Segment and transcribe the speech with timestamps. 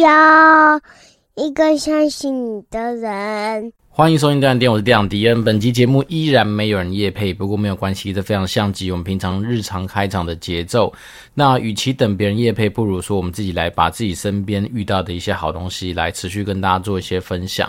[0.00, 0.80] 要
[1.34, 3.72] 一个相信你的人。
[3.90, 5.42] 欢迎收听电玩店，我是店长迪恩。
[5.42, 10.92] 本期节目依然没有人夜配，不过没有关系，这非常像极我们平常日常开场的节奏。
[11.34, 17.68] 那与其等别人夜配，不如说我们自己来把自己身边遇到的一些好东西来持续跟大家做一些分享。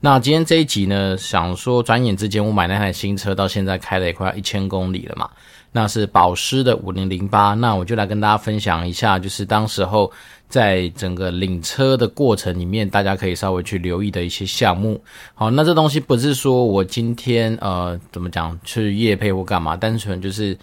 [0.00, 5.30] 那今天这一集呢，想说转眼之间我买那台新车到现在开了也快要一千公里了嘛，
[5.72, 10.12] 那是保时的五零零八，那我就来跟大家分享一下，就是当时候。
[10.50, 15.00] 在整个领车的过程里面，大家可以稍微去留意的一些项目。
[15.32, 20.58] 好，那这东西不是说我今天呃怎么讲去业配或干嘛，单纯就是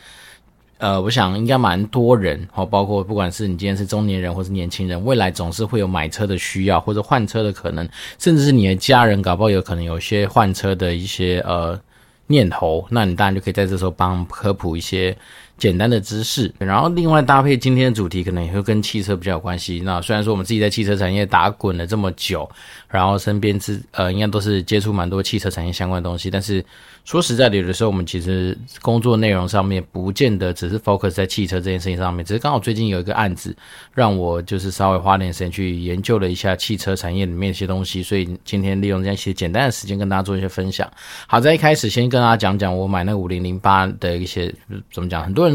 [0.78, 7.88] 呃，我想应该蛮多人，好，包括不管是你今天是中年人或是年轻人，未来总是会有买车的需要或者换车的可能，
[8.19, 11.80] 甚至是你的家人搞不好有可能有些换车的一些呃
[12.28, 15.17] 念头，那你当然就可以在这时候帮科普一些。
[15.58, 19.81] 简单的知识，然后另外搭配今天的主题，可能也会跟汽车比较有关系。
[19.83, 22.47] 那虽然说我们自己在汽车产业打滚了这么久，
[22.88, 26.63] 然后身边是呃，应该都是接触蛮多汽车产业相关的东西，但是
[27.05, 33.55] 说实在的，有的时候我们其实工作内容上面不见得只是 focus 在汽车这件事情上面，只是刚好最近有一个案子，
[33.95, 40.88] 让我就是稍微花点时间去研究了一下汽车产业里面一些东西，所以今天利用这样一些简单的时间跟大家做一些分享。
[41.25, 44.53] 好，在一开始先跟大家讲讲我买那个五零零八的一些
[44.94, 45.47] 怎么讲，很多。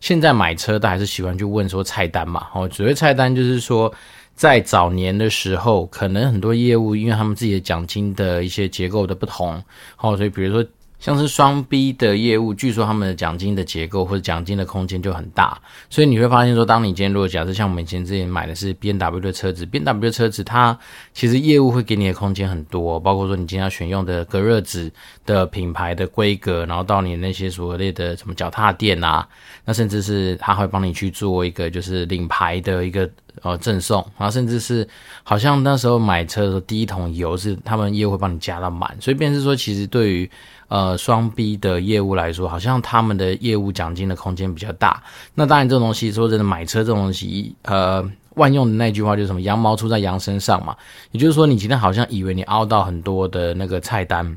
[0.00, 3.92] 现在买车都还是喜欢去问说菜单嘛，哦，所谓菜单就是说，
[4.34, 9.62] 在早年的时候，可能很多业务因为他们自己的奖金的一些结构的不同，
[9.98, 10.68] 哦，所以比如说。
[11.06, 15.56] 像是双 B 的业务，据说他们的奖金的结构或者奖金的空间就很大，
[15.88, 20.76] 所以你会发现说，当你今天如果假设像我们以前之前买的是 B N W 的车子，B N W 的车子它
[21.14, 24.90] 其实业务会给你的空间很多，包括说你今天要选用的隔热纸
[25.24, 29.28] 的品牌的规格，然后到你那些所谓的什么脚踏垫啊，
[29.64, 33.08] 那甚至是他会帮你去做一个就是领牌的一个
[33.42, 34.86] 呃赠送，然后甚至是
[35.22, 40.30] 好像那时候买车的时候第一桶油是他们业务会帮你加到满，所以便是说其实对于
[40.68, 45.00] 呃，双 B 的业务来说，好像他们的业务奖金的空间比较大。
[45.32, 48.04] 那当然，这种东西说真的，买车这种东西，呃，
[48.34, 50.74] 万用的那句话就是什么“羊毛出在羊身上”嘛。
[51.12, 54.36] 也就是说，你今天好像以为你凹到很多的那个菜单，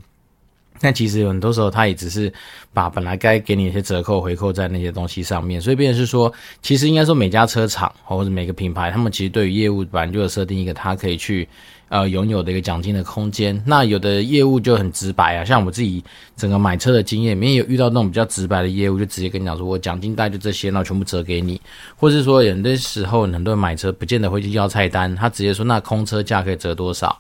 [0.82, 2.32] 那其实有很多时候，他也只是
[2.74, 5.60] 把本来该给你一些折扣回扣在那些东西上面。
[5.60, 6.32] 所以，变成是说，
[6.62, 11.48] 其实应该说每家车厂或者每个品牌，他们其实对于业务本来就有设定一个，他可以去。
[11.90, 16.04] 呃，拥有的一个奖金的空间，那有的业务就很直白啊，像我们自己
[16.36, 21.60] 整个买车的经验里面有遇到那种比较直白的业务，就直接跟你讲说，我奖金大概就这些，然后全部折给你，
[21.98, 27.18] 或是说有的时候很多人买车不见得会去要菜单，他直接说那空车价可以折多少？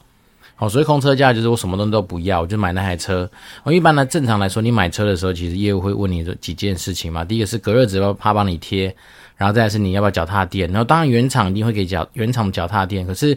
[0.59, 3.27] 哦，所以空车价就是我什么东西都不要，我就买那台车。
[3.63, 8.95] 我一般呢，正常来说，你买车的时候，其实业务会问你这几件事情嘛，第一个是隔热纸要怕帮你贴，
[9.37, 13.35] 然后再来是你要不要脚踏垫，然后当然原厂一定会给脚原厂的脚踏垫，可是。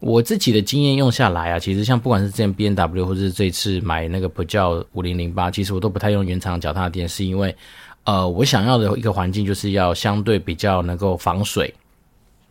[0.00, 7.56] 我自己的经验用下来啊，其实像不管是之前 BMW 或是这次买那个 Peugeot 5008，其实我都不太用原厂脚踏垫，是因为，
[8.02, 11.72] 呃，我想要的一个环境就是要相对比较能够防水。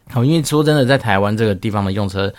[0.09, 2.33] 好，因为说真的，在台湾这个地方的用车。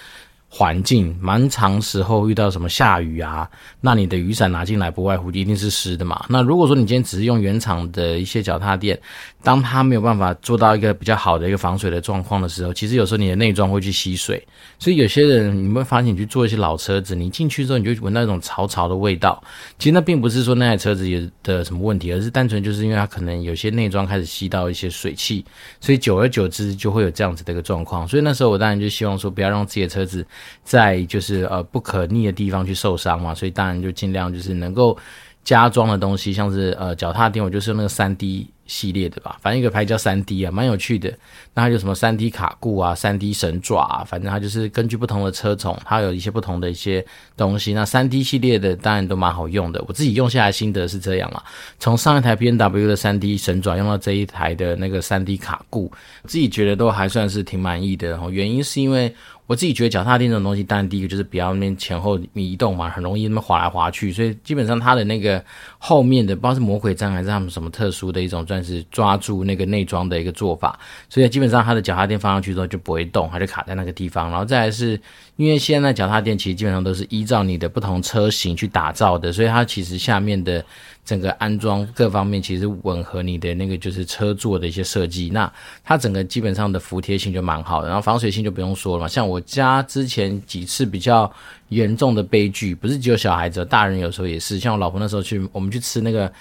[0.56, 3.50] 环境蛮长时候遇到什么下雨啊，
[3.80, 6.26] 那你的雨伞拿进来不外乎一定是湿的嘛。
[6.28, 8.96] 那如果说你今天只是用原厂的一些脚踏垫，
[9.42, 14.40] 当它没有办法做到一个比较好的一个防水的状况的时候，其实有时候你的内装会去吸水。
[14.78, 19.42] 所以有些人你会发现，你去坐一些老车子，你进去之后你就闻到一种潮潮的味道。
[19.80, 25.44] 其实那并不是说那台车子有的什么问题，而是单纯就是因为它可能有些内装开始吸到一些水汽，
[25.80, 28.06] 所以久而久之就会有这样子的一个状况。
[28.06, 30.24] 所以那时候我当然就希望说，不要让自己的车子。
[30.62, 34.96] 在就是呃不可逆的地方去受伤嘛，所以当然就尽量就是能够
[35.42, 38.48] 加装的东西，像是呃脚踏垫，我就是那个三 D。
[38.66, 41.12] 系列的吧，反正一个牌叫三 D 啊，蛮有趣的。
[41.52, 47.04] 那它有什么三 D 卡固啊，三 D 神爪啊，反正它就是根据不同的车种，它有一些不同的一些
[47.36, 47.74] 东西。
[47.74, 51.42] 那三 D 系列的当然都蛮好用的，我自己用下来心得是这样啦。
[51.78, 55.92] 从上一台 BMW 的三 D 神爪用到这一台的那个三 D 卡固，
[56.24, 58.10] 自己觉得都还算是挺满意的。
[58.10, 59.14] 然后原因是因为
[59.46, 65.44] 我自己觉得脚踏垫这种东西，当然第一个就是不要那边前后移动嘛，很容易那么滑来滑去，所以基本上它的那个
[65.76, 68.44] 后面的不知道是魔鬼毡还是他们什么特殊的一种。
[68.54, 70.78] 算是抓住那个内装的一个做法，
[71.08, 74.30] 所以基本上它的脚踏垫放上去之后就不会动，它就卡在那个地方。
[74.30, 75.00] 然后再来是
[75.34, 80.64] 因为现在脚踏垫其实基本上都是依照你的不同车型去打造的，所以它其实下面的
[81.04, 85.28] 整个安装各方面其实吻合你的那个就是车座的一些设计。
[85.30, 85.52] 那
[85.82, 89.08] 它整个基本上的服帖性就蛮好的，然后防水性就不用说了嘛。
[89.08, 91.28] 像我家之前几次比较
[91.70, 94.60] 严重的悲剧，不是只有小孩子，大人有时候也是。
[94.60, 96.32] 像我老婆那时候去，我们去吃那个。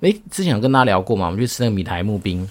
[0.00, 1.26] 诶，之前有跟大家聊过嘛？
[1.26, 2.48] 我们去吃那个米苔木冰，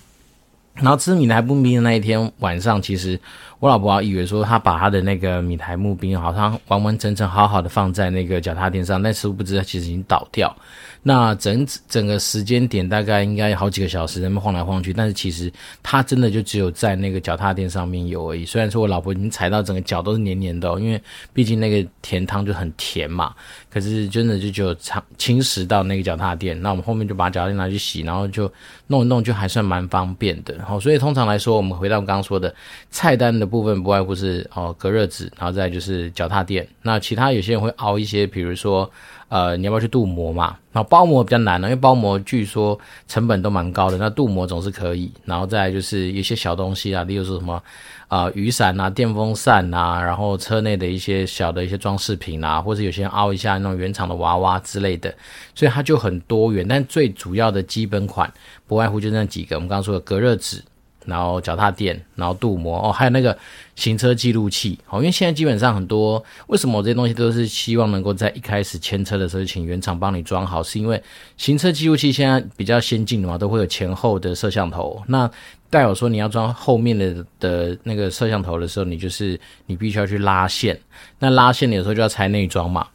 [0.75, 3.19] 然后吃米苔木冰的那一天晚上，其实
[3.59, 10.55] 我老婆还以为说她把她的那个米苔木冰好像完完整整好好的放在那个脚踏垫上，但殊不知道其实已经倒掉。
[11.01, 15.51] 那整整个时间点大概应该好几个小时，人们晃来晃去，但是其实
[15.81, 18.45] 它真的就只有在那个脚踏垫上面有而已。
[18.45, 21.01] 虽然说我老婆已经踩到整个脚都是黏黏的哦，因为
[21.33, 23.33] 毕竟那个甜汤就很甜嘛，
[23.71, 26.61] 可是真的就只有侵侵蚀到那个脚踏垫。
[26.61, 28.51] 那我们后面就把脚垫拿去洗，然后就
[28.87, 30.53] 弄一弄，就还算蛮方便的。
[30.65, 32.53] 好，所以通常来说，我们回到刚刚说的
[32.91, 36.67] 菜单的部分，不外乎是哦隔热纸，然后再就是脚踏垫。
[36.81, 38.91] 那其他有些人会熬一些，比如说。
[39.29, 40.57] 呃，你要不要去镀膜嘛？
[40.71, 42.77] 然后包膜比较难了，因为包膜据说
[43.07, 43.97] 成本都蛮高的。
[43.97, 47.61] 那镀膜总是可以，然后再就是一些小东西啊，例如说什么
[48.07, 55.13] 啊、雨伞啊、电风扇啊，然后车内的一些小的一些装饰品啊，或者有些人凹一下那种原厂的娃娃之类的，
[55.53, 56.67] 所以它就很多元。
[56.67, 58.31] 但最主要的基本款
[58.67, 60.63] 不外乎就那几个，我们刚刚说的隔热纸。
[61.09, 63.37] 然后脚踏垫，然后镀膜哦，还有那个
[63.75, 71.01] 行车记录器哦，因为现在基本上很多，为什么我这些东西都是希望能够在一开始牵车的时候请原厂帮你装好，是因为
[71.35, 75.01] 行车记录器现在比较先进的嘛，都会有前后的摄像头。
[75.07, 75.29] 那
[75.69, 80.79] 代表说你要装后面的的那个摄像头的时候，你就是你必须要去拉线，
[81.19, 82.87] 那拉线有时候就要拆内装嘛。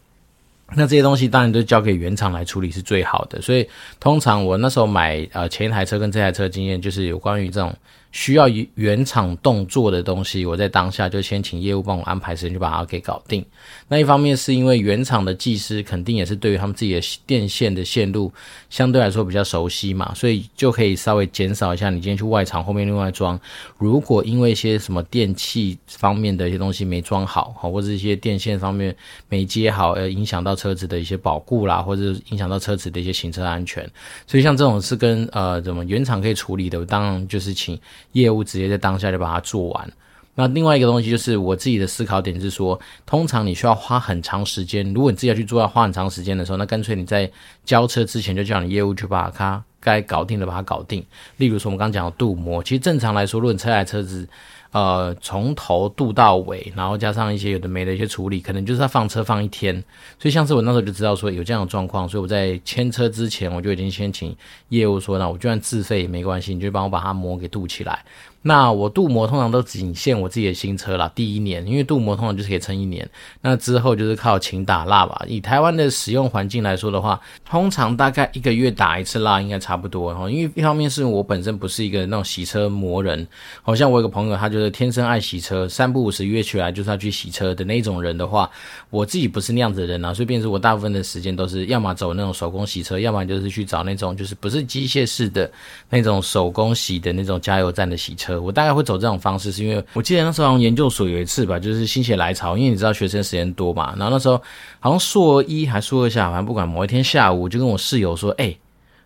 [0.77, 3.69] 那这些东西当然都交给原厂来处理是最好的，所以
[4.01, 7.73] 通常我那时候买呃前一台车跟这台车经验就是有关于这种。
[8.15, 13.45] 需要原厂动作的东西，我在当下就先请业务帮我安排时间，就把它给搞定。
[13.89, 18.33] 那一方面是因为原厂的技师肯定也是对于他们自己的电线的线路
[18.71, 23.39] 相对来说比较熟悉嘛，所以就可以稍微减少一下你今天去外厂后面另外装。
[23.79, 28.95] 如果因为一些什么电器方面的一些东西没装好，或者一些电线方面
[29.29, 33.85] 没接好，而影响到车子的一些保固啦，或者影响到车子的一些行车安全。
[34.25, 37.77] 所以像这种是跟呃怎么原厂可以处理的，当然就是请。
[38.15, 39.93] 业务直接在当下就把它做完。
[40.35, 47.31] 那另外一个东西就是我自己的思考点是说，通常你需要花很长时间，如果你自己要去做要花很长时间的时候，那干脆你在
[47.65, 51.05] 交车之前就叫你业务去把它该搞定的把它搞定。
[51.37, 54.27] 例如说我们刚讲的镀膜，其实正常来说，如果你车来车子。
[54.75, 59.73] 呃，从头镀到尾，然后加上一些有的没的一些处理，可能就是他放车放一天。
[60.19, 64.37] 所以像是我那时候就知道说有这样的状况，所以我在签车之前，我就已经先请
[64.71, 68.05] 业务说，那我就算自费也没关系，你就帮我把它膜给镀起来。
[68.47, 73.09] 那我镀膜通常都仅限我自己的新车啦，第一年，因为镀膜通常就是可以撑一年。
[73.41, 75.25] 那之后就是靠勤打蜡吧。
[75.27, 77.19] 以台湾的使用环境来说的话，
[77.49, 80.15] 通常大概一个月打一次蜡应该差不多。
[80.15, 83.27] 哈，因为一方面是我本身不是一个那种洗车魔人，
[83.63, 88.51] 好像我有个朋友，他就是天生爱洗车，三不五时约起来就是要去洗车的那种人的话，
[88.91, 95.51] 我自己不是那样子的人啊，所以变成我大部分的时间都是要么走那种手工洗车，要么就是去找那种就是不是机械式的
[95.89, 98.34] 那种手工洗的那种加油站的洗车。
[98.41, 104.41] 我大概会走这种方式，是因为我记得那时候好像研究所有一次吧，就是心血来潮，因为你知道学生时间多嘛，然后那时候
[104.81, 108.57] 好像硕一还硕二下，反正不管某一天下午，我就跟我室友说，哎、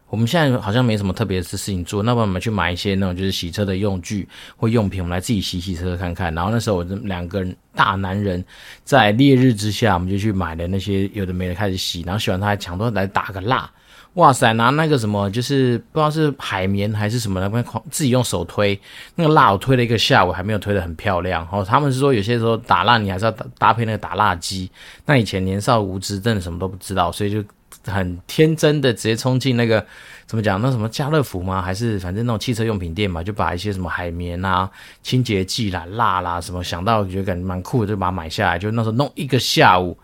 [0.09, 4.27] 我们现在好像没什么特别的事情做，那我们去买一些那种就是洗车的用具
[4.57, 6.35] 或用品，我们来自己洗洗车看看。
[6.35, 8.45] 然后那时候我们两个人大男人
[8.85, 13.71] 在烈日之下，我们就去买了那些有的没的开始洗，然后洗完他还抢着来打个蜡。
[14.19, 18.77] 哇塞，拿那个什么，就是不知道是海绵还是什么，那边自己用手推
[19.15, 21.43] 那个蜡，我推了一个下午还没有推得很漂亮。
[21.43, 24.69] 然后他们是说有些时候打蜡你还是要搭配那个打蜡机。
[25.07, 27.45] 那以前年少无知，真的什么都不知道，所以就
[27.87, 29.87] 很天真的直接冲进那个
[30.27, 31.63] 怎么讲，那什么家乐福吗？
[31.63, 34.69] 还是反正那种汽车用品店嘛，就把一些什么海绵啊、
[35.01, 38.59] 清洁剂啦、蜡啦什么想到觉得感觉蛮酷的，就把它买下来。
[38.59, 39.97] 就那时候弄一个下午。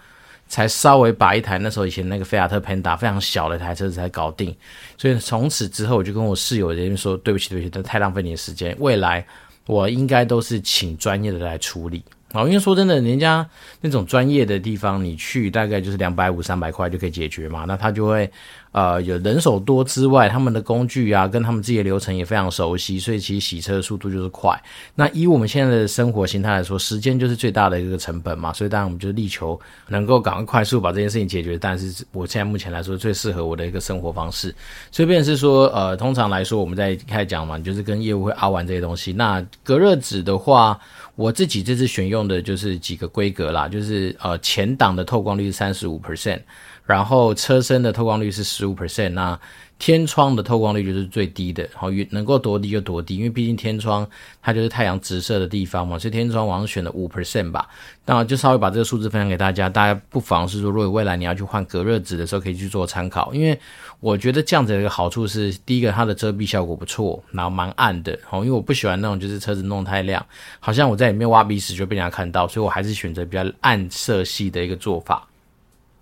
[0.55, 4.55] 才稍微把一台那时候以前那个菲亚特潘达非常小的一台车子才搞定，
[4.97, 9.27] 所以从此之后我就跟我室友人员说，对不起对不起，这太浪费你的时间，未来
[9.67, 12.05] 我应该都是请专业的来处理。
[12.35, 13.45] 哦，因为说真的，人家
[13.81, 17.65] 那种专业的地方，你去大概就是两百五、三百块就可以解决嘛。
[17.67, 18.31] 那他就会，
[18.75, 24.61] 呃，有人手多之外，他们的工具啊，跟他们自己的流程也非常熟悉，所以其实洗车的速度就是快。
[24.97, 28.53] 那以我们现在的生活形态来说，时间就是最大的一个成本嘛。
[28.53, 31.57] 所以当然我们就力求能够赶快快速把这件事情解决。
[31.57, 34.53] 但是我现在目前来说，最适合我的一个生活方式。
[34.91, 39.13] 所以便是说，呃，通常来说，我们在开始讲嘛，就是跟业务会凹完这些东西。
[39.13, 40.77] 那隔热纸的话。
[41.17, 46.41] 我自己这次选用的就是几个规格啦，就是呃前挡的透光率是三十五 percent，
[46.87, 49.39] 然后车身的透光率是十五 percent，那
[49.79, 54.07] 天窗的透光率就是最低的，好，能够多低就多低，因为毕竟天窗
[54.41, 57.69] 它就是太阳直射的地方嘛，所以天窗我好像选了五 percent 吧。
[58.05, 63.35] 那就稍微把这个数字分享给大家，大家不妨是说，如果未来你要去换隔热纸的时候，可以去做参考。
[63.35, 63.59] 因为
[63.99, 70.25] 我觉得这样子的一个好处是，第一个它的遮蔽效果不错，然后蛮暗的，好，因为我不喜欢那种就是车子弄太亮，
[70.61, 75.27] 好像我在里面挖鼻屎就被人家看到，所以我还是选择比较暗色系的一个做法。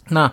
[0.08, 0.30] 那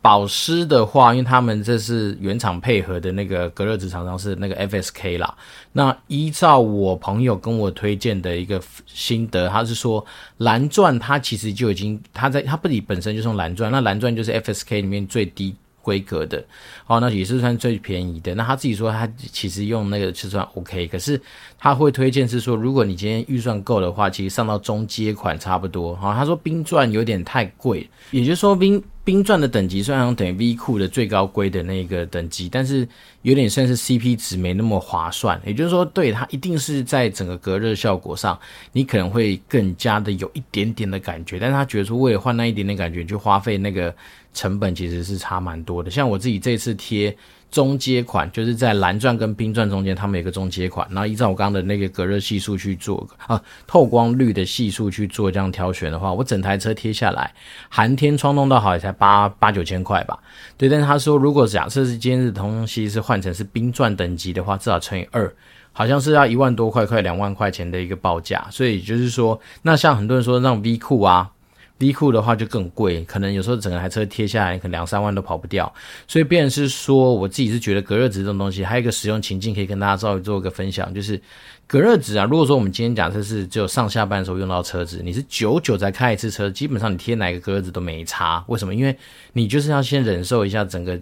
[0.00, 5.36] 保湿的话，因为他们这是原厂配合的那个隔热纸厂商是那个 FSK 啦。
[5.72, 10.04] 那依照我朋友跟我推荐的一个心得，他是说
[10.38, 15.54] 蓝钻它其实就已经，它在它不仅本身就是蓝钻，那蓝钻就是 FSK 里面最低
[15.88, 16.44] 规格的，
[16.86, 18.34] 哦，那也是算最便宜的。
[18.34, 21.18] 那他自己说他其实用那个就算 OK，可是
[21.58, 25.96] 他会推荐是说，如果你今天预算够的话，其实上到中阶款差不多。
[25.96, 28.82] 好，他说冰钻有点太贵，也就是说冰。
[29.08, 32.86] 冰钻的等级虽然等于 V 酷的最高规的那个等级，但是
[33.22, 35.40] 有点算是 CP 值没那么划算。
[35.46, 38.38] 也就是说，对它一定是在整个隔热效果上，
[38.72, 41.38] 你可能会更加的有一点点的感觉。
[41.38, 43.94] 但是他觉得说，为了换那一点点感觉，就花费那个
[44.38, 45.90] 成本其实是差蛮多的。
[45.90, 47.16] 像我自己这次贴。
[47.50, 57.32] 中阶款就是在蓝钻跟冰钻中间，他们有个中阶款，然后依照我刚刚的那个隔热系数去做啊，透光率的系数去做这样挑选的话，我整台车贴下来，
[57.70, 60.18] 寒天窗弄到好也才八八九千块吧。
[60.58, 65.34] 对，但是他说如果假设是今天的东西是换成是冰钻等级的话，至少乘以二，
[65.72, 68.46] 好像是要一万多块，快两万块钱的一个报价。
[68.50, 71.30] 所以就是说，那像很多人说那种 V 酷啊。
[71.78, 75.72] V 库的话就更贵，可能有时候整台车贴下来，可能两三万都跑不掉。
[76.08, 81.20] 所以，变成是说，我自己是觉得隔热纸这种东西，还有一个使用情境可以跟大家稍微做一个分享，就是
[81.68, 82.24] 隔热纸啊。
[82.24, 88.42] 如果说我们今天假设是只有上下班的时候用到车子，你是久久才开一次车，基本上你贴哪个隔热纸都没差。
[88.48, 88.74] 为什么？
[88.74, 88.96] 因为
[89.34, 90.98] 你就是要先忍受一下整个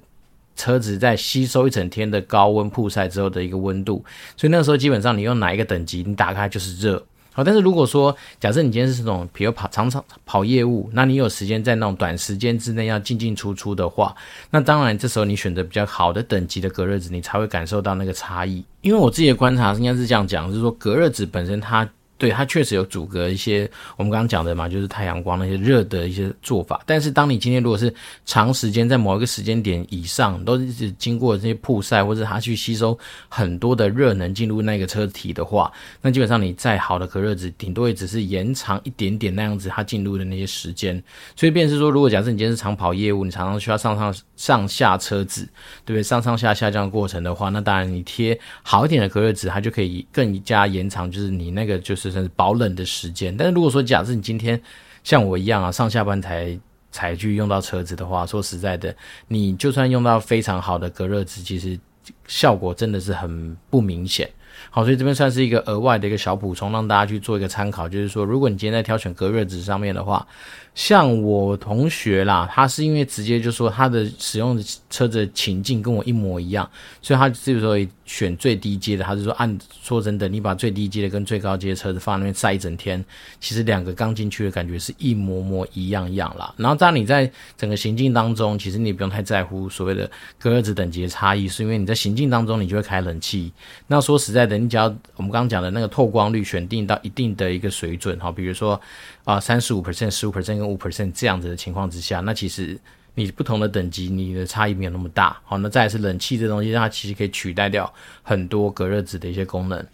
[0.56, 4.04] 车子在吸收一整天的高温曝晒之后的一个温度，
[4.37, 7.02] 所以那时候基本上你用哪一个等级，你打开就是热。
[7.37, 14.16] 好，但是如果说假设你今天是这种，比如跑常常跑业务，那你有时间在那种短时间之内要进进出出的话，
[14.50, 18.64] 那当然这时候你选择比较好的等级的隔热纸，你才会感受到那个差异。
[18.81, 21.87] 因为我自己的观察应该是这样讲，就是说隔热纸本身它。
[22.18, 26.80] 对，它确实有阻隔一些我们刚刚讲的嘛，就是太阳光那些热的一些做法。
[26.87, 27.92] 但是当你今天如果是
[28.25, 35.70] 长时间在某一个时间点以上，都是经过这些曝晒，或者它去吸收很多的热能进入那个车体的话，
[36.00, 41.02] 那基本上你再好的隔热纸，顶多也只是延长一点点那样子它进入的那些时间。
[41.37, 45.42] 所以便是说，如果假设你今天是长跑业务，你常常需要上上上下车子，
[45.85, 46.02] 对不对？
[46.02, 52.05] 上上下下这样的过程的话，那当然你贴好一点的隔热纸，它就可以更加延长，就是你那个就是。
[52.10, 54.60] 算是保冷的时间，但是如果说假设你今天
[55.04, 56.58] 像我一样啊，上下班才
[56.90, 58.94] 才去用到车子的话，说实在的，
[59.28, 61.78] 你就算用到非常好的隔热纸，其实
[62.26, 64.30] 效果真的是很不明显。
[64.76, 70.26] 好，所以这边算是一个额外的一个小补充，让大家去做一个参考，就是说，如果你今天在挑选隔热纸上面的话。
[70.75, 83.02] 像我同学啦，他是因为直接就说他的使用的车子情境跟我一模一样，所以他之所以选最低阶的，他是说按说真的，你把最低阶的跟最高阶的车子放在那边晒一整天，
[83.40, 86.52] 其实两个刚进去的感觉是一模模一样一样啦。
[86.59, 93.50] 然后当你在整个行进当中，其实你不用太在乎所谓的隔热纸等级的差异，是因为你在行进当中你就会开冷气。
[93.87, 98.78] 那说实在的，你只要我们刚刚讲的那个透光率选定到一定的一个水准，哈，比如说。
[99.25, 102.78] 啊，三十五 percent、十五 percent 跟五 percent 这样子的情况之下，那其实
[103.16, 105.37] 你不同的等级，你的差异没有那么大。
[105.42, 107.92] 好，那再是冷气这东西，它其实可以取代掉
[108.23, 109.85] 很多隔热纸的一些功能。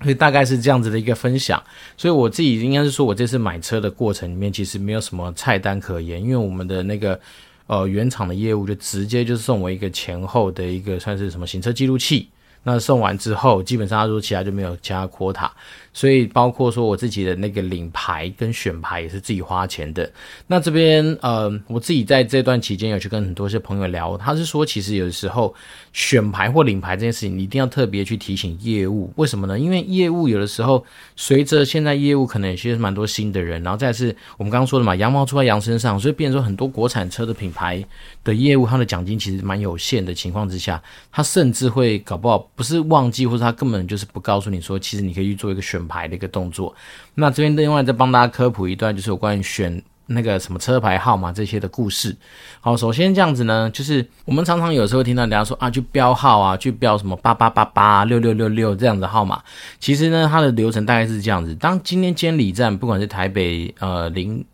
[0.00, 1.62] 所以大概是这样子的一个分享。
[1.98, 7.20] 所以我自己应该是说，我这次买车的过程里面，其实没有什么菜单可言，因为我们的那个
[7.66, 12.30] 呃原厂的业务就直接就送我一个前后的一个算是什么行车记录器。
[12.68, 15.48] 那送完之后，基本上他说其他就没有其他 quota。
[15.96, 20.12] 所以包括说我自己的那个领牌跟选牌也是自己花钱的。
[20.46, 25.54] 那这边呃，我自己在这段期间有去跟很多些朋友聊，他是说其实有的时候
[25.94, 29.10] 选牌或领牌这件事情，你一定要特别去提醒业务。
[29.16, 29.58] 为什么呢？
[29.58, 30.84] 因为业务有的时候
[31.16, 37.82] 随着现在业务可能也是蛮多新的人，然后再是我们刚刚说的嘛，羊毛出在羊身上，所以变成说很多国产车的品牌
[38.22, 45.85] 的业务，它的奖金其实蛮有限的情况之下，他甚至会搞不好不是忘记，或者他根本就是不告诉你说，其实你可以去做一个选。
[45.86, 46.74] 牌的一个动作，
[47.14, 52.16] 那这边另外再帮大家科普一段，就是有关于选那个什么车牌号码这些的故事。
[52.60, 59.42] 好，首先这样子呢，就是我们常常有时候听到人家说啊，去标号啊，去标什么八八八八六六六六这样子的号码。
[59.80, 64.44] 其实呢，它的流程大概是这样子：当今天监理站，不管是台北呃零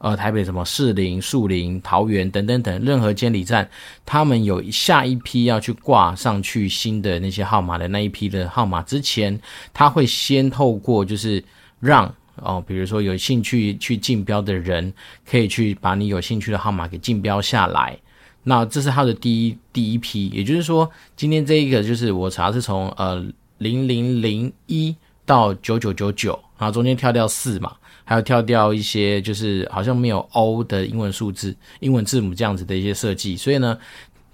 [0.00, 3.68] 呃台北什么士林、树林、桃园等等等任何监理站，
[4.04, 9.38] 他们有下一批要去挂上去新的那些号码的那一批的号码之前，
[9.72, 11.42] 他会先透过就是
[11.78, 14.92] 让哦，比如说有兴趣去竞标的人，
[15.28, 17.98] 可以去把你有兴趣的号码给竞标下来。
[18.42, 23.22] 那这是他的第一第一批，也就是说，今天这一个就是我查是从呃
[23.58, 27.72] 零零零一到九九九九，然后中间跳掉四嘛，
[28.04, 33.76] 还有跳掉一些就是好像没有 O 的英文数字、英文字母这样子的一些设计，所以呢。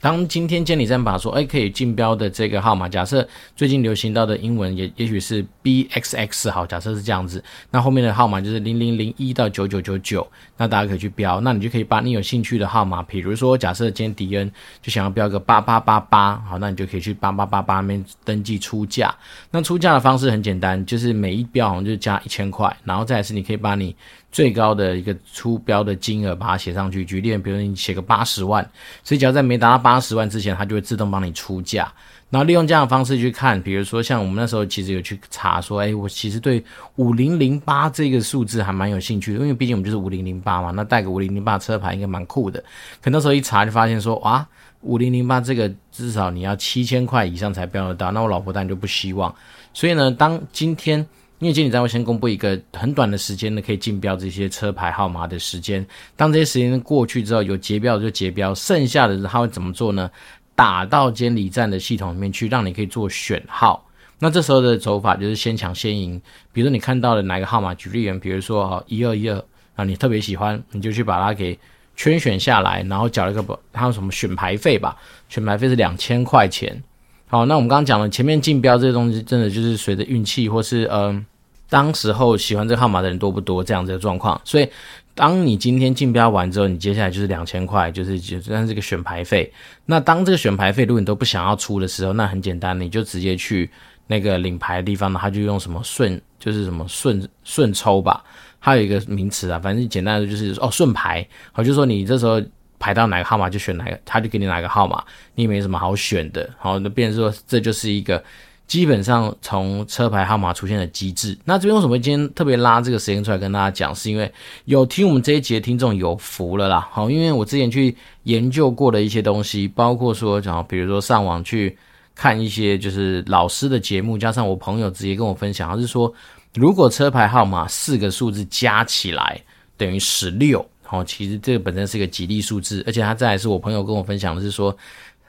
[0.07, 10.25] 当今天监理站把说，哎，可以竞标的这个号码，假设最近流行到的英文也也许是 BXX 好，假设是这样子，那后面的号码就是零零零一到九九九九，
[10.57, 14.49] 那大家可以去标，那你就可以把你有兴趣的号码，比如说假设今天迪恩
[14.81, 19.13] 就想要标个八八八八，好，那你就可以去八八八八那边登记出价。
[19.51, 23.97] 那出价的方式很简单，就是每一标好像就加一千块，然后再来是你可以把你。
[24.31, 27.05] 最高的一个出标的金额，把它写上去。
[27.05, 28.63] 举例，比如说你写个八十万，
[29.03, 31.91] 所以只要在没达到八十万之前，它就会自动帮你出价。
[32.29, 36.63] 然后利用这样的方式去看，比如说像我们那时候其实有去查说，哎，我其实对
[36.97, 42.63] 五零零八这个数字还蛮有兴趣的，因为毕竟我们就是五零零八嘛，那带个五零零八车牌应该蛮酷的。
[43.01, 44.45] 可那时候一查就发现说，哇，
[44.81, 49.33] 五零零八这个至少你要七千块以上才标得到，那我老婆当然就不希望。
[49.73, 51.07] 所以呢，当今天。
[51.39, 55.87] 因为监理站会先公布一个很短的时间呢，可以竞标这些车牌号码的时间。
[56.17, 60.11] 当这些时间过去之后，有结标就结标，剩下的他会怎么做呢？
[60.55, 63.87] 打到监理站的系统里面去，让你可以做选号。
[64.19, 66.19] 那这时候的走法就是先抢先赢。
[66.51, 71.59] 比如说你看到了哪个号码，举例员，比如说哈一二一二啊，你特别喜欢，你就去把它给
[71.95, 74.97] 圈选下来，然后缴一个不，还有什么选牌费吧？
[75.29, 76.83] 选牌费是两千块钱。
[77.29, 81.27] 好，那我们刚刚讲了前面竞标这些东西，真的就是随着运气或是嗯、
[81.69, 84.41] 当时候喜欢这个号码的人多不多这样子的状况。
[84.45, 84.69] 所以，
[85.13, 89.53] 当你今天竞标完之后，你接下来就是两千块，就是就算是这个选牌费。
[89.87, 93.69] 那当这个选牌费如果你都不想要出的时候，那很简单，你就直接去
[94.07, 98.23] 那个领牌的地方，他就用什么顺，就是什么顺顺抽吧，
[98.61, 102.41] 还有一个名词啊，反正简单的就是哦顺牌，好，就是说你这时候。
[102.79, 105.03] 排到哪个号码就选哪个，他就给你哪个号码，
[105.35, 106.49] 你也没什么好选的。
[106.59, 108.23] 好，那变成说这就是一个
[108.67, 111.39] 基本上从车牌号码出现的机制。
[111.45, 114.31] 那这边为什么今天特别拉这个时间出来跟大家讲，是因为
[114.65, 116.89] 有听我们这一节听众有福了啦。
[116.91, 121.79] 好，因为我之前去研究过的一些东西，包括说讲，比如说上网去
[122.15, 126.13] 看一些就是老师的节目，加上我朋友直接跟我分享，他是说
[126.55, 129.41] 如果车牌号码四个数字加起来
[129.77, 130.67] 等于十六。
[130.89, 134.75] 好，其实这个本身是一个吉利数字，而且他再来是我朋友跟我分享的是说，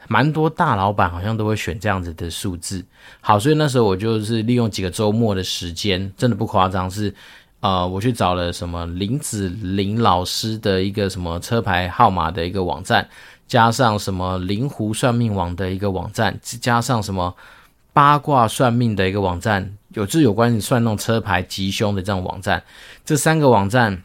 [0.08, 2.86] 蛮多大老板好像都会选这样子的数字。
[3.22, 7.12] 好，所以那时候我就是利用几个周末的时间，真的不夸张，是
[7.60, 13.10] 呃，我去找了什么林子林老师的一个什么车牌号码的一个网站，
[13.48, 17.36] 加上什么灵狐算命网的一个网站，加上什么
[17.94, 22.62] 八卦算命的一个网站，有就是有关于算那种车牌吉凶的这种网站，
[23.04, 24.04] 这三个网站。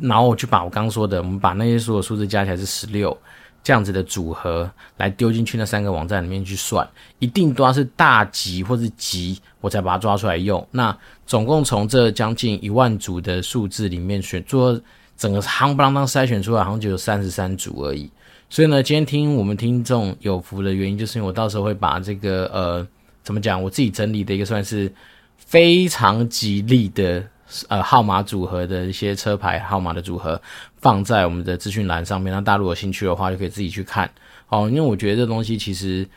[0.00, 3.16] 然后我就把我刚刚说的，我们把那些所有数字加起来是十六
[3.62, 6.86] 这样子的组合来丢进去那三个网站里面去算，
[7.18, 10.64] 一定都要是大吉或是吉，我才把它抓出来用。
[10.70, 14.78] 那总共从这将近一万组的数字里面选做
[15.16, 18.10] 整个夯不啷当筛选出来，好像就有三十三组而已。
[18.50, 22.86] 所以呢，今天听我们听众有福的原因，就是因为我到时候会把这个呃
[23.24, 24.92] 怎么讲，我自己整理的一个算是
[25.36, 27.24] 非常吉利的。
[27.68, 30.40] 呃，号码组合的一些车牌号码的组合
[30.78, 34.10] 放在我们的资讯栏上面，那大家如果有兴趣的话，就可以自己去看
[34.48, 34.68] 哦。
[34.68, 36.08] 因为我觉得这东西其实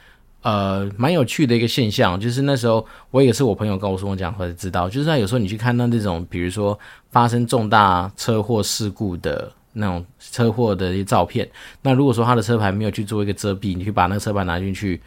[0.41, 6.77] 呃蛮有趣的一个现象，就是那时候我也是我朋友跟我说我讲，或者知道，就是有时候你去看到那种，比如说
[7.11, 11.47] 发生重大车祸事故的那种车祸的一些照片，
[11.83, 14.99] 那如果说他的车牌没有去做一个遮蔽，你去把那个车牌拿进去。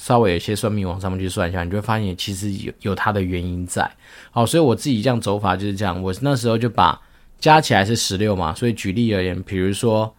[0.00, 3.88] 稍微有些算命网上面去算一下，你就会发现其实有有它的原因在。
[4.30, 6.02] 好，所以我自己这样走法就是这样。
[6.02, 6.98] 我那时候就把
[7.38, 10.10] 加起来是十六嘛，所以举例而言，比如说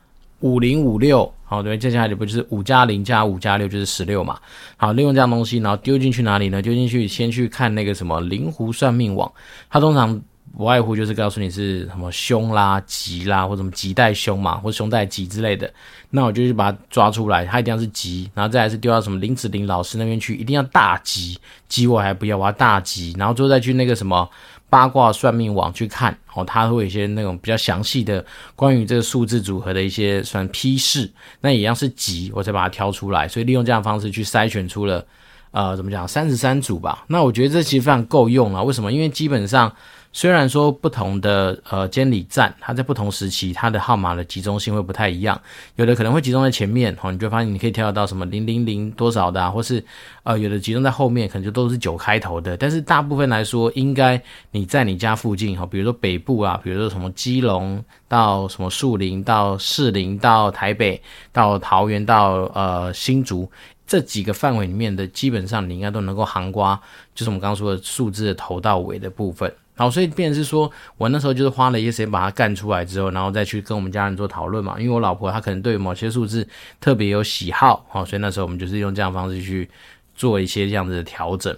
[0.41, 4.39] 五零五六，好，对，接下来不就是五加零加五加六就是十六嘛。
[4.77, 6.61] 好，利用这样东西，然后丢进去哪里呢？
[6.61, 9.31] 丢进去先去看那个什么灵狐算命网，
[9.67, 10.21] 它通常。
[10.55, 15.71] 不外乎就是告诉你是什么凶啦、吉啦，或什么吉带凶嘛，或凶带吉之类的。
[16.09, 21.39] 那我就去把它抓出来，它一定要是吉，然后再来是丢到什么林子林老师那边去，一定要大吉。
[21.69, 23.15] 吉我还不要，我要大吉。
[23.17, 24.29] 然后最后再去那个什么
[24.69, 31.09] 八卦算命网去看，哦，它会有一些那种比较详细的关于这个数字组合的一些算批示。
[31.39, 33.25] 那一样是吉，我才把它挑出来。
[33.25, 35.05] 所以利用这样的方式去筛选出了，
[35.51, 37.05] 呃，怎么讲，三十三组吧。
[37.07, 38.61] 那我觉得这其实非常够用了。
[38.61, 38.91] 为什么？
[38.91, 39.73] 因为基本上。
[40.13, 45.41] 虽然说不同的呃监理站，它在不同时期它的号码的集中性会不太一样，
[45.75, 49.83] 有的可能会集中在前面，哦，你就发现你可以跳到什么零零零多少的，啊，或是
[50.23, 52.57] 呃有的集中在后面，可能就都是九开头的。
[52.57, 54.21] 但是大部分来说，应该
[54.51, 63.49] 你在你家附近，哈，比如说北部啊，比如说什么基隆到什么树林到士林到台北到桃园到呃新竹。
[63.87, 66.79] 这几个范围里面的，基本上你应该都能够涵盖，
[67.13, 69.53] 就是我们刚刚说的数字的头到尾的部分。
[69.81, 74.79] 好，所以变成是说我那时候就是花了一些时间把它干出来之后，然后再去跟我们家人做讨论嘛。
[74.79, 76.47] 因为我老婆她可能对某些数字
[76.79, 79.67] 特别有喜好，好，所以那时候我们就是用这样方式去
[80.13, 81.57] 做一些这样子的调整，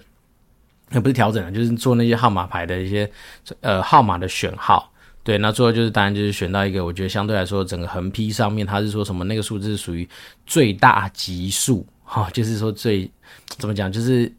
[0.92, 3.10] 也不是调整啊，就是做那些号码牌的一些
[3.60, 4.90] 呃号码的选号。
[5.22, 10.08] 对，那最后就是当然就是选到一个，我觉得相对来说整个横批上面它是说什么那个数字属于
[10.46, 11.86] 最大级数。
[12.02, 13.10] 哈、哦，就是说最
[13.58, 14.30] 怎么讲，就是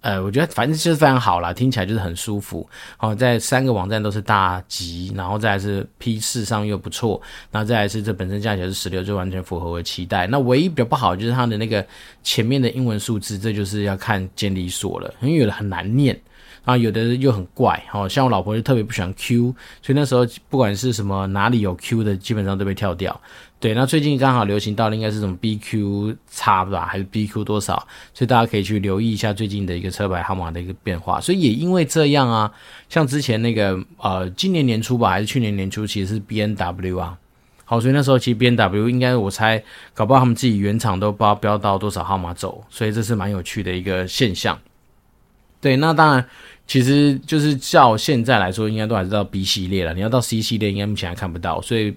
[0.00, 2.68] 呃，我觉得反正就是非常好啦，听起来就是很舒服。
[2.96, 10.26] 好、哦，在三个网站都是大吉，然后再是批次上又不错，然后再来是这本身价钱是十六，就完全符合我的期待。
[10.26, 11.84] 那唯一比较不好就是它的那个
[12.22, 16.18] 前面的英文数字，这就是要看监理所了，因为有的很难念。
[16.64, 23.18] 啊，有的又很怪，哦，像我老婆就特别不喜欢 Q，所以那时候不管是什么哪里有 Q 的，基本上都被跳掉。
[23.60, 27.74] 对，那最近刚好流行到的应该是什么 BQ 叉吧，还是 BQ 多少？
[28.14, 31.20] 所以大家可以去留意一下最近的一个车牌号码的一个变化。
[31.20, 32.52] 所以也因为这样啊，
[32.88, 37.18] 像之前那个呃，今年年初吧，还是去年年初，其实是 BNW 啊，
[37.64, 39.60] 好，所以那时候其实 BNW 应该我猜，
[39.92, 44.56] 搞不好他们自己原厂都不知道标到多少号码走，所以这是蛮有趣的一个现象。
[45.60, 46.24] 对，那当然。
[46.68, 49.94] 其实就是照现在来说，应该都还是到 B 系列了。
[49.94, 51.62] 你要到 C 系列，应该目前还看不到。
[51.62, 51.96] 所以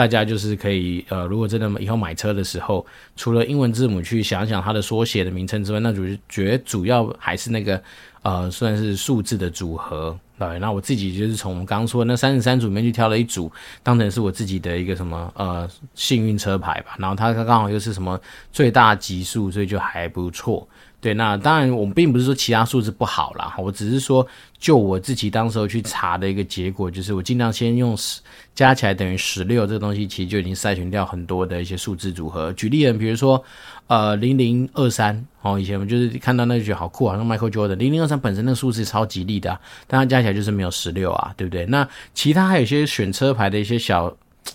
[0.00, 2.86] 大家就是可以，呃，如果真的以后买车的时候，
[3.16, 7.82] 除了英文字母去想想它的缩写的名称之外，那主觉主要还是那个，
[8.22, 10.18] 呃，算是数字的组合。
[10.38, 16.96] 对，那我自己就是从我们刚刚说的那三十三组里面去挑了一组，当成是我自己的一个什么，呃，幸运车牌吧。
[16.98, 18.18] 然后它刚好又是什么
[18.50, 20.66] 最大级数，所以就还不错。
[21.00, 24.26] 对，那当然，我们并不是说其他数字不好啦，我只是说，
[24.58, 28.20] 就我自己当时候去查的一个结果，就是我尽量先用十
[28.54, 32.52] 加起来等于十六这个东西，其实就已经筛选掉很多的一些数字组合。
[32.52, 33.42] 举例人，比如说，
[33.86, 41.64] 呃，零零二三，哦，以前我们就是看到那句好酷啊，像 Michael Jordan，零零二三本身那个数字超吉利的，但它加起来就是没有十六啊，对不对？
[41.64, 44.14] 那其他还有一些选车牌的一些小，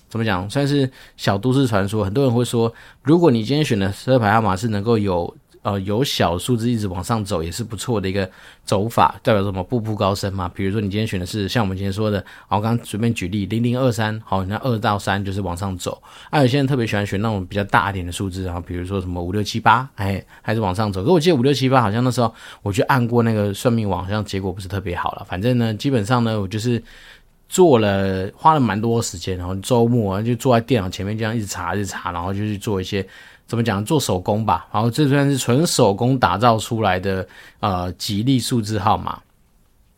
[0.10, 2.06] 怎么讲，算是小都市传说。
[2.06, 5.36] 很多人会说，如果你今天选的车牌号码是能够有。
[5.66, 8.30] 呃，由小数字一直往上走也是不错的一个
[8.66, 9.64] 走法，代表什么？
[9.64, 10.48] 步步高升嘛。
[10.54, 16.00] 比如说你今天选的是像我们今天说的，好，我刚刚随便举例零零二三，好，那二到三就是往上走。
[16.30, 21.04] 啊，有些人特别喜欢选那种比较大一点的数字，然后比如说什么五六七八，哎，还是往上走。
[21.04, 25.26] 可我记得五六七八好像那时候我去按过那个算命网，好像结果不是特别好了。
[25.28, 26.80] 反正呢，基本上呢，我就是
[27.50, 33.04] 做了花了蛮多时间，然后周末就坐在电脑前面这样一直查一直查，然后就去做一些。
[33.48, 33.84] 怎么讲？
[33.86, 37.28] 做手工吧，然后这算是纯手工打造出来的
[37.60, 39.22] 呃吉利数字号码。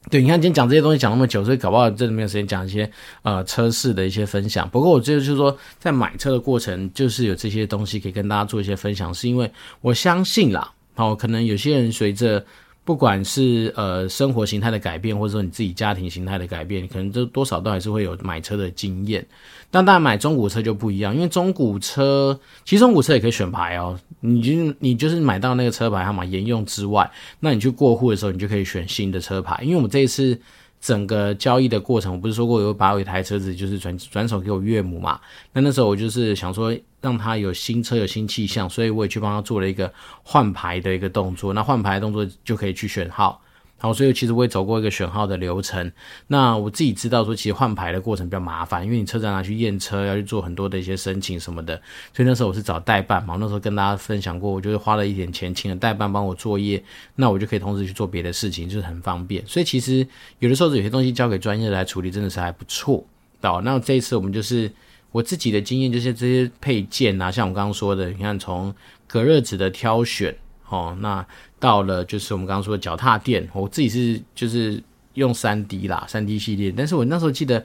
[0.10, 2.90] 对，你看今天讲这些东西讲那么久，所以搞不好这里面有时间讲一些
[3.24, 4.70] 呃车市的一些分享。
[4.70, 12.46] 不过我觉得就是说，在买车的过程，就是有这些东西可以跟大家做一些分享，是因为我相信啦，哦，可能有些人随着。
[12.88, 19.28] 不管是呃生活形态的改变，或者说你自己家庭形态的改变，可能都多少都还是会有买车的经验。
[19.70, 24.00] 但大家买中古车就不一样，因为中古车其实中古车也可以选牌哦。
[24.22, 29.60] 你就你就是买到那个车牌号码沿用之外，那你去过户的时候，你就可以选新的车牌。
[29.62, 30.40] 因为我们这一次。
[30.88, 35.20] 整个交易的过程，我不是说过有把我一台车子就是转转手给我岳母嘛？
[35.52, 39.92] 那那时候我就是想说让他有新车有新气象，所以我也去帮他做了一个
[40.24, 41.52] 换牌的一个动作。
[41.52, 43.42] 那换牌动作就可以去选号。
[43.80, 45.92] 好，所以其实我也走过一个选号的流程。
[46.26, 51.80] 那我自己知道说，其实换牌的过程比较麻烦，因为你车站拿去验车，要去做很多的一些申请什么的。
[52.12, 56.84] 所以那时候我是找代办嘛，那时候跟大家分享过，我就是花了一点钱请了代办帮我作业，
[57.16, 59.46] 那我就可以同时去做别的事情，就是很方便。
[59.46, 60.08] 所以其实
[60.40, 63.06] 有的时候有些东西交给专业来处理，真的是还不错。
[63.44, 64.72] 好，那这一次我们就是
[65.12, 68.74] 我自己的经验，就是这些配件啊，像我刚刚说的，你看从
[69.06, 70.36] 隔热纸的挑选。
[70.70, 71.26] 哦，那
[71.60, 74.82] 到了就是我们刚刚说的脚踏垫，我自己是就是
[75.18, 76.72] 用三 D 啦，三 D 系列。
[76.76, 77.64] 但是我那时候记得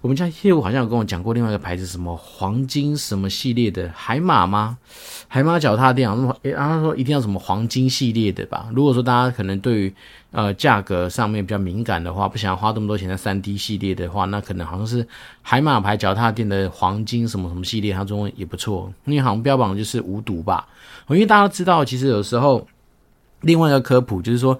[0.00, 4.78] 我们家业务好像有跟我讲过另外一个牌子，什么黄金什么系列的海马吗？
[5.28, 8.68] 海马脚踏垫啊，那么诶，他说一定要什么黄金系列的吧？
[8.74, 9.94] 如果说大家可能对于
[10.30, 15.06] 呃价格上面比较敏感的话，不想花这么多钱在三 D 系列的话，那可能好像是
[15.42, 20.66] 海马牌脚踏垫的黄金什么什么系列，它中文也不错，因为好像标榜就是无毒吧。
[21.08, 22.66] 因为大家知道，其实有时候
[23.42, 24.58] 另外一个科普就是说，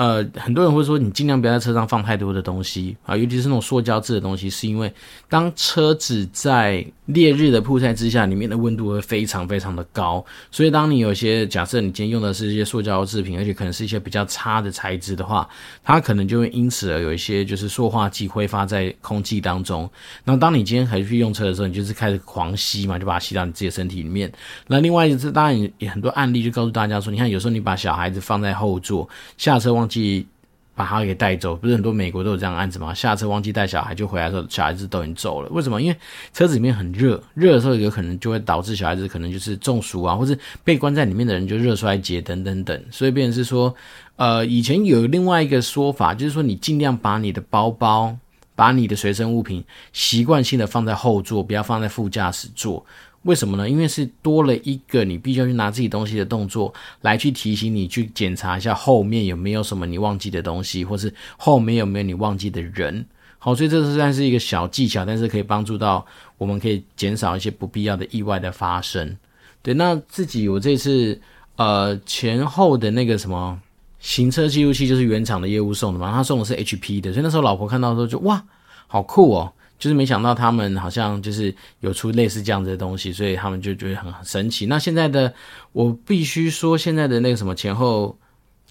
[0.00, 4.90] 呃，很多人会说，你尽量不要在车上放太多的东西啊，尤其是那种塑胶制的东西，是因为
[5.28, 10.24] 当车子在烈日的曝晒之下，里面的温度会非常非常的高。
[10.50, 15.46] 所以，当你有些假设你今天用的是一些塑胶制品，而且可能是一些比较差的材质的话，
[15.84, 19.86] 它可能就会因此而有一些就是塑化剂挥发在空气当中。
[20.24, 24.32] 那当你今天还去用车的时候，你就是开始狂吸嘛，就把它吸到你自己的身体里面。
[24.66, 30.26] 那另外一次，当然也很多案例就告诉大家说，你看有时候你把小孩子放在后座，下车往记
[30.74, 32.94] 把他给带走，不是很多美国都有这样的案子吗？
[32.94, 35.48] 下车忘记带小孩，就回来的时候小孩子都已经走了。
[35.50, 35.82] 为什么？
[35.82, 35.96] 因为
[36.32, 42.82] 车子里面很热，热的时候有可能就会导致小孩子可能就是中暑啊，或是被关在里面的人就热衰竭等等等。
[42.90, 43.74] 所以变成是说，
[44.16, 48.16] 呃，以前有另外一个说法，就是说你尽量把你的包包、
[48.54, 52.86] 把你的随身物品习惯性的放在后座，不要放在副驾驶座。
[53.22, 53.68] 为什么呢？
[53.68, 63.04] 因为是多了一个你必须要去拿自己东西的动作，来去提醒你去检查一下后面有没有什么你忘记的东西，或是后面有没有你忘记的人。
[63.38, 66.04] 好，所以这算是一个小技巧，但是可以帮助到
[66.38, 69.16] 我们可以减少一些不必要的意外的发生。
[69.62, 71.20] 对，那自己我这次
[71.56, 73.58] 呃前后的那个什么
[73.98, 78.42] 行车记录器就是原厂的业务送的嘛，他送的是 HP 的，所以那时候老婆看到的时候就哇，
[78.86, 79.52] 好酷哦。
[79.80, 84.66] 就是没想到他们好像就是有出类似这样子的东西，所以他们就觉得很神奇。
[84.66, 85.34] 那现在的
[85.72, 88.16] 我必须说，现在的那个什么前后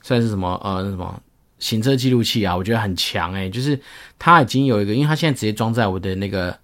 [0.04, 1.22] 算是什么呃那什么
[1.58, 3.78] 行车记录器啊，我觉得很强诶、就是
[4.18, 6.58] 它已经有一个，因为它现在直接装在我的那个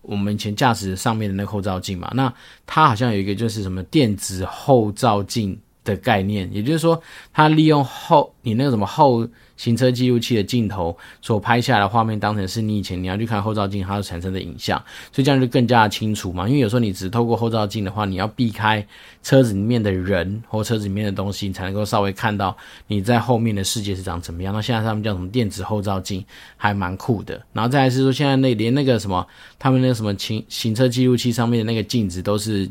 [0.00, 2.32] 我们以前驾驶上面的那个后照镜嘛，那
[2.66, 5.58] 它好像有一个就是什么电子后照镜
[5.92, 7.00] 的概念，也就是说，
[7.32, 14.78] 它利用后你那个什么后行车记录器的镜头所拍下来的画面，当成是你以前你要去看后照镜它产生的影像，
[15.12, 16.46] 所以这样就更加的清楚嘛。
[16.46, 18.86] 因为有时候你只透过后照镜的话，你要避开
[19.22, 24.54] 车子里面的人或车子里面的东西，你才能够稍微看到你在后面的世界是长怎么样。
[24.54, 26.24] 那现在他们叫什么电子后照镜，
[26.56, 27.42] 还蛮酷的。
[27.52, 29.26] 然后再来是说，现在那连那个什么，
[29.58, 32.70] 他们那个什么行行车记录器上面的那个镜子都是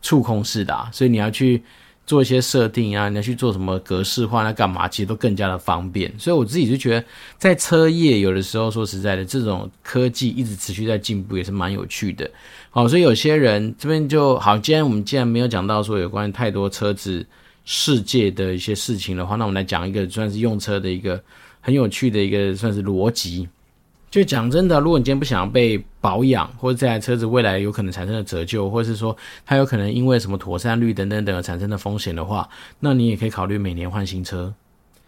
[0.00, 1.62] 触控式的啊，所以你要去。
[2.10, 4.88] 做一些设定啊，你要去做什么格式化，那干嘛？
[4.88, 6.12] 其实都更加的方便。
[6.18, 7.06] 所以我自己就觉得，
[7.38, 12.28] 在车业有的时候，说实在的，这种科技一直持续在进步，也是蛮有趣的。
[12.70, 14.58] 好，所以有些人这边就好。
[14.58, 17.24] 今天我们既然没有讲到说有关太多车子
[17.64, 21.22] 世界的一些事情的话，那我们来讲一个算是用车的一个
[21.60, 23.48] 很有趣的一个算是逻辑。
[24.10, 32.48] 就讲真的，如果你今天不想被保养，或者这台车子未来有可能产生的折旧，或者是说它有可能因为什么妥善率等等等而产生的风险的话，
[32.80, 34.52] 那你也可以考虑每年换新车。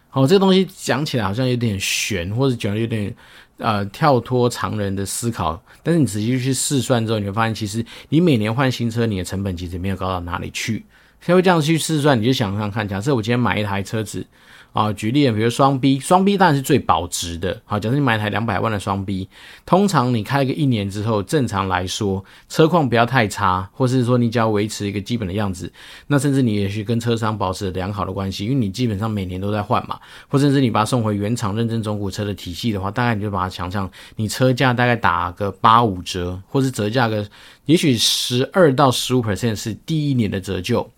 [0.09, 3.12] 好，这个东西讲起来好像有点玄，或者讲有点
[3.57, 10.85] 呃跳脱常人的思考，但是你仔细去试算之后，你会发现其实你每年换新车，你的成本其实没有高到哪里去。
[11.21, 14.25] 稍微这样去试算，你就想想看，假设我今天买一台车子。
[14.73, 17.61] 啊，举例，比如双 B，双 B 当然是最保值的。
[17.65, 19.29] 好，假设你买一台两百万的双 B，
[19.67, 25.71] 通常你开个一年之后，正常来说，车况不要太差，或是说你只要维持一个基本的样子，
[26.07, 37.27] 那甚至你也许跟车商保持良好的关系，因为你基本上每年都在换嘛，或甚至你把它送回原厂认证中古车的体系的话，大概你就把它想象，你车价大概打个八五折，或是折价个，
[37.67, 40.91] 也许十二到十五 percent 是第一年的折旧。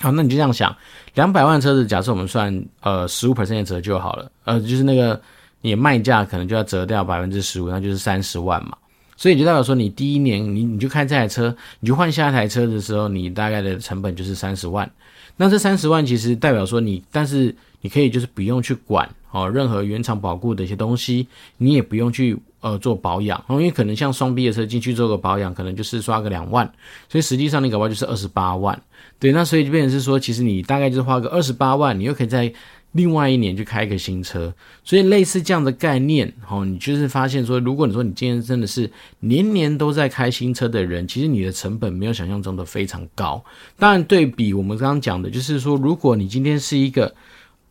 [0.00, 0.74] 好，那你就这样想，
[1.14, 5.20] 两百万车子，假设我们算呃十五 percent 的折旧好了，呃，就是那个
[5.60, 8.76] 你卖价可能就要折掉百分之十五，那就是三十万嘛。
[9.16, 14.88] 所以就代表说，你第一年你你就开这台车，你就换下一台车的时候，你大概的成本就是三十万。
[15.36, 26.64] 那这三十万其实代表说你，但是你可以就是不用去管哦任何原厂保固的一些东西，你也不用去呃做保养，因为可能像双 B 的车进去做个保养，可能就是刷个两万，
[27.08, 28.80] 所以实际上你搞不好就是二十八万。
[29.18, 32.52] 对，那所以就变成是说，其实你大概就是花个二十八万，你又可以在
[32.92, 34.54] 另外一年去开一个新车。
[34.84, 43.44] 所以类似这样的概念，哦，你就是发现说，如果你说你今天真的是年年都在开新车的人，其实你的成本没有想象中的非常高。
[43.78, 47.14] 当然，对比我们刚刚讲的，就是说，如果你今天是一个。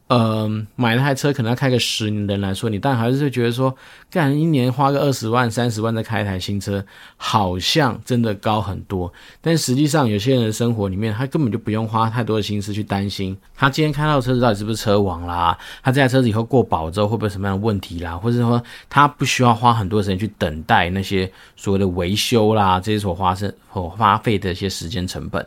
[0.08, 3.76] 呃，买了台车可能要开个十年的人来说，你但还是会觉得说，
[4.10, 6.82] 干一年花个二十万、三十万再开一台新车，
[7.17, 9.12] 好像真的高很多。
[9.41, 25.46] 但实际上，有些人的生活里面，他根本就不用花太多的心思去担心，他今天开到的车子到底是不是车王啦，他这台车子以后过保之后会不会有什么样的问题啦，或者说他不需要花很多时间去等待那些所谓的维修啦，这些所花生所花费的一些时间成本。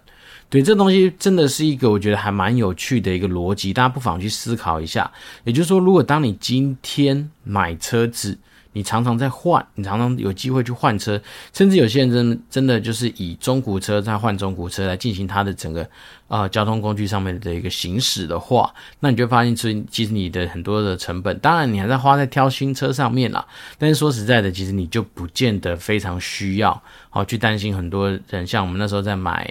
[0.50, 5.08] 对，这东西真的是一个我觉得还蛮有趣的一个逻辑，大家不妨去思考一下。
[5.44, 8.36] 也就是说，如果当你今天买车子，
[8.72, 11.20] 你常常在换，你常常有机会去换车，
[11.52, 15.88] 甚至有些人真的真的就是以中古车在换中古车来进行它的整个
[16.26, 23.46] 呃交通工具上面的一个行驶的话，那你就发现其实其实你的很多的成本，当然你还在花在挑新车上面啦。
[23.78, 29.48] 但是说实在的，其实你就不见得非常需要好去担心很多人，像我们那时候在买。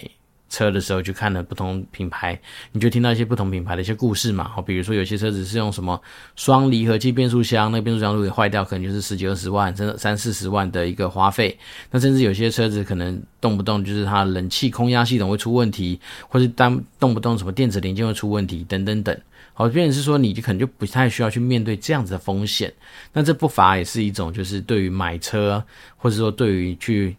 [0.49, 2.39] 车的时候去看了不同品牌，
[2.71, 4.49] 你就听到一些不同品牌的一些故事嘛。
[4.49, 6.01] 好，比如说有些车子是用什么
[6.35, 11.57] 双离合器变速箱，那变速箱如果坏掉，可能就是十几二十万，甚至三四十万的一个花费。
[11.91, 19.15] 那甚至有些车子可能动不动就是它冷气空压系统会出问题，或是当动不动什么电子零件会出问题，等等等。
[19.53, 22.73] 好，变成是说你就可能就不太需要去面对这样子的风险。
[23.13, 25.63] 那这不乏也是一种就是对于买车，
[25.97, 27.15] 或者说对于去。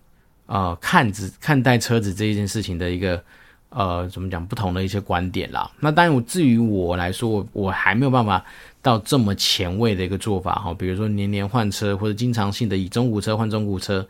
[0.51, 3.23] 呃，看子看待车子这一件事情的一个
[3.69, 5.71] 呃，怎么讲不同的一些观点啦。
[5.79, 8.45] 那当然，我至于我来说，我我还没有办法
[8.83, 10.75] 到这么前卫的一个做法哈。
[10.75, 14.05] 比如说年年换车，或者经常性的以中古车换中古车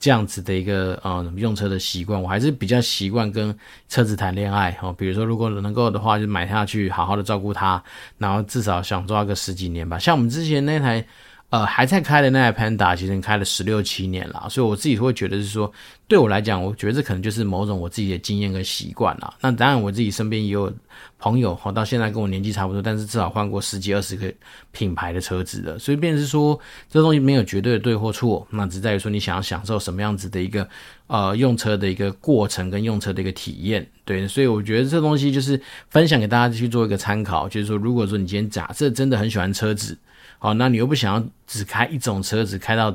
[0.00, 3.56] 这样子的一个呃用车的习惯，我还是比较习惯跟
[3.88, 4.92] 车子谈恋爱哈。
[4.98, 7.80] 比如说，如果能够的话，就买下去，好好的照顾它，
[8.18, 9.96] 然后至少想抓个十几年吧。
[9.96, 11.06] 像我们之前那台。
[11.54, 15.72] 呃，还在开的那台 Panda，其实开了十六七年了，所以我自己会觉得是说，
[16.08, 19.34] 对我来讲，我觉得这可能就是某种我自己的经验跟习惯了。
[19.40, 20.72] 那当然，我自己身边也有
[21.16, 24.34] 朋友，哈，到现在跟我年纪差不多，但是至少换过十几二十个
[24.72, 26.58] 品牌的车子的，所以变是说，
[26.90, 30.68] 这东西没有绝对的对或错，那只在于说你想要享受什么样子的一个
[31.06, 39.96] 呃用车的一个过程跟用车的一个体验，对，所以我觉得这东西就是分享给大家去做一个参考，就是说，如果说你今天假设真的很喜欢车子。
[40.44, 42.94] 好，那你又不想要只开一种车子开到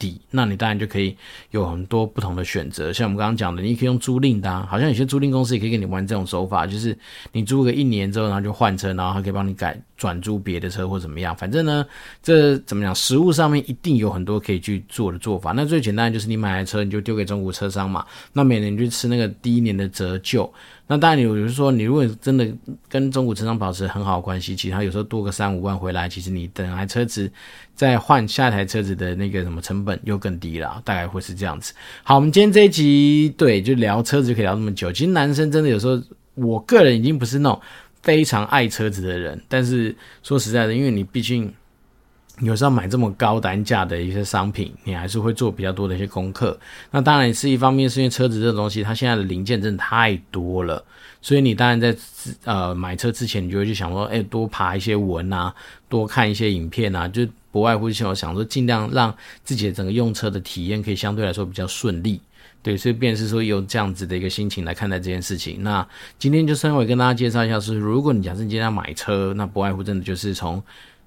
[0.00, 1.16] 底，那你当然就可以
[1.52, 2.92] 有很多不同的选择。
[2.92, 6.98] 像我们刚刚讲的，你可以用租赁的，好像有些租赁公司也可以给你玩这种手法，就是
[7.30, 11.36] 你租个一年之后，然后就换车，然后还可以帮你改转租别的车或怎么样。
[11.36, 11.86] 反正呢，
[12.20, 15.52] 这怎么讲，实物上面一定有很多可以去做的做法。
[15.52, 20.52] 那最简单的就是你买来车，你就丢给中古车商嘛，那每年你就吃那个第一年的折旧。
[20.92, 22.46] 那当然，你比如说，你如果真的
[22.86, 27.32] 跟中古车商保持很好的关系，其实他有时候多个三五万回来，其实你等台车子
[27.74, 31.72] 再换下一台车子的那个什么成本又更低了，大概会是这样子。
[32.02, 34.92] 好，我们今天这一集对，就聊车子就可以聊那么久。
[34.92, 35.98] 其实男生真的有时候，
[36.34, 37.58] 我个人已经不是那种
[38.02, 41.50] 非常爱车子的人，但是说实在的，因为你毕竟。
[42.40, 46.58] 有时候买这么高单价的一些商品，你还是会做比较多的一些功课。
[46.90, 50.82] 那当然是一方面，是因为车子这东西，它现在的零件真的太多了，
[51.20, 51.94] 所以你当然在
[52.44, 55.54] 呃买车之前，你就会去想说，哎，多爬一些文啊，
[55.90, 59.14] 多看一些影片啊，就不外乎想想说，尽量让
[59.44, 62.20] 自己的整个用车的体验可以相对来说比较顺利。
[62.62, 65.62] 对，所以便是说有这样子的一个心情来看待这件事情。
[65.62, 65.86] 那
[66.18, 70.62] 今天就稍微跟大家介绍一下，是如果你假设你今天要买车，那不外乎真的就是从。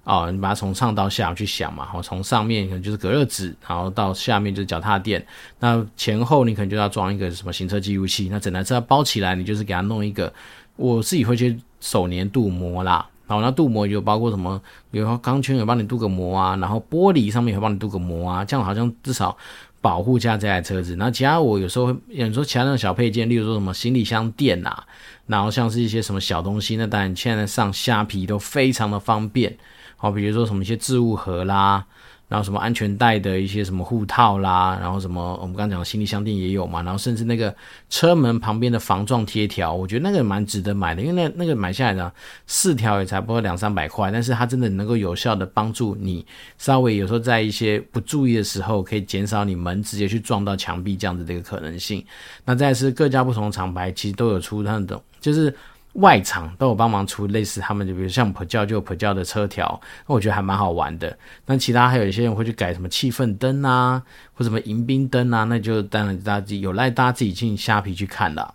[0.05, 5.25] 哦，你把它从上到下去想嘛，好，从上面可能就是隔热纸，然后到下面就是脚踏垫，
[5.59, 10.31] 那前后你可能就要装一个什么行车记录器，那整台车包起来，你就是给它弄一个，
[10.75, 19.35] 我自己会去手黏镀膜啦，好，那镀膜就包括什么，比如说钢圈有帮你镀个膜啊，然后玻璃上面也会帮你镀个膜啊，这样好像至少
[19.81, 20.95] 保护下这台车子。
[20.97, 24.83] 那其他我有时候会，有时候其他那种小配件，例如说什么行李箱垫呐，
[25.25, 29.57] 然后像是一些什么小东西，那当然现在上虾皮都非常的方便。
[30.05, 31.83] 好，比如说什么一些置物盒啦，
[32.27, 37.51] 然后什么安全带的一些什么护套啦，然后什么我们刚讲的行李箱垫也有嘛，然后甚至那个
[37.89, 42.11] 车门旁边的防撞贴条，我觉得那个蛮值得买的，因为那那个买下来呢，
[42.45, 46.23] 四条也才不过两三百块，但是它真的能够有效的帮助你，
[46.59, 52.05] 稍微有时候在一些不注意的时候，可以减少你门直接去撞到墙壁这样子的一个可能性。
[52.45, 55.51] 那再是各家不同的厂牌其实都有出那种，就是。
[55.95, 61.17] 外场都有帮忙出类似他们，就比如像普教就有普教的车条，那我觉得还蛮好玩的。
[61.45, 64.01] 那其他还有一些人会去改什么气氛灯啊，
[64.33, 68.53] 或什么迎宾灯啊，那就当然大家自己有赖大家自己进虾皮去看了。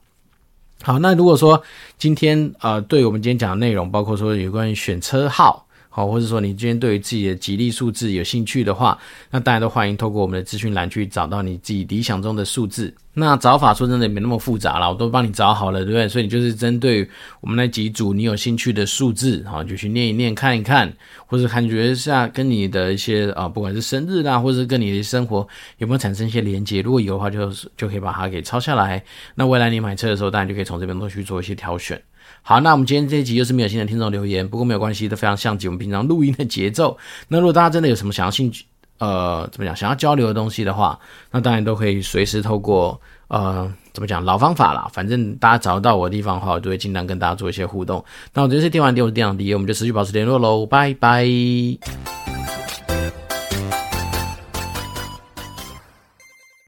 [0.83, 1.63] 好，那如果说
[1.99, 5.67] 今天呃，对我们今天讲的内容，包括说有关于选车号。
[5.93, 8.97] 好，或者说你今天对于自己的吉利数字有兴趣的话，
[9.29, 12.95] 那大家都欢迎透过我们的资讯栏去找到你自己理想中的数字。
[13.13, 16.09] 那找法说真的也没那么复杂啦，我都帮你找好了，对不对？
[16.09, 17.07] 所以你就是针对
[17.41, 20.91] 我们那几组你有兴趣的数字，好，就去念一念、看一看，
[21.27, 25.47] 或者感觉一下跟你的一些啊，不管是生日啦，或者是跟你的生活
[25.79, 29.03] 有没有产生一些连接，如果有的话就，就就可以把它给抄下来。
[29.35, 32.01] 那未来你买车的时候，当然就可以从这边都去做一些挑选。
[32.43, 36.97] 好，那我们今天这一集又是没有新的听众留言，不过没有关系，都非常像极我们平常录音的节奏。
[37.29, 38.65] 那如果大家真的有什么想要兴趣，
[38.99, 40.99] 呃，怎么讲，想要交流的东西的话，
[41.31, 48.05] 那当然都可以随时透过呃，怎么讲，老方法啦，反正大家找到我的地方的话，我就会尽量跟大家做一些互动。
[48.35, 52.30] 那我这次电玩店，我是电长迪，我们就持续保持联络喽，拜拜。